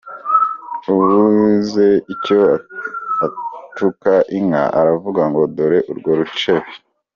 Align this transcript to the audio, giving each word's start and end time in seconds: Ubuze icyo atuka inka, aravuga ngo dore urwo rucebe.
Ubuze 0.91 1.87
icyo 2.13 2.39
atuka 3.25 4.13
inka, 4.37 4.63
aravuga 4.79 5.21
ngo 5.29 5.41
dore 5.55 5.79
urwo 5.91 6.11
rucebe. 6.19 6.69